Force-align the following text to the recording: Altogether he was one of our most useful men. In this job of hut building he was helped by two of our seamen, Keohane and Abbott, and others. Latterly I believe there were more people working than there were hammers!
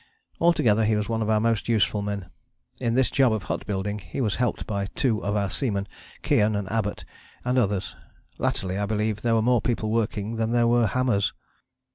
Altogether 0.39 0.83
he 0.83 0.95
was 0.95 1.07
one 1.07 1.21
of 1.21 1.29
our 1.29 1.39
most 1.39 1.69
useful 1.69 2.01
men. 2.01 2.27
In 2.79 2.95
this 2.95 3.11
job 3.11 3.31
of 3.31 3.43
hut 3.43 3.67
building 3.67 3.99
he 3.99 4.19
was 4.19 4.37
helped 4.37 4.65
by 4.65 4.87
two 4.95 5.23
of 5.23 5.35
our 5.35 5.47
seamen, 5.47 5.87
Keohane 6.23 6.55
and 6.57 6.67
Abbott, 6.71 7.05
and 7.45 7.55
others. 7.59 7.95
Latterly 8.39 8.79
I 8.79 8.87
believe 8.87 9.21
there 9.21 9.35
were 9.35 9.43
more 9.43 9.61
people 9.61 9.91
working 9.91 10.37
than 10.37 10.53
there 10.53 10.65
were 10.65 10.87
hammers! 10.87 11.33